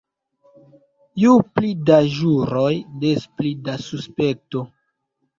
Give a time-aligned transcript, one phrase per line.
[1.23, 2.71] Ju pli da ĵuroj,
[3.03, 4.63] des pli da suspekto.